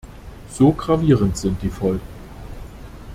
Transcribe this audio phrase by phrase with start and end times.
[0.49, 2.01] So gravierend sind die Folgen.